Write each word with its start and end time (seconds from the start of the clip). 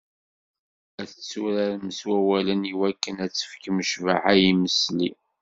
Ad 1.01 1.07
tetturarem 1.09 1.87
s 1.97 1.99
wawalen 2.09 2.61
i 2.71 2.73
wakken 2.79 3.15
ad 3.25 3.31
tefkem 3.33 3.77
ccbaḥa 3.89 4.31
i 4.35 4.41
yimesli. 4.45 5.11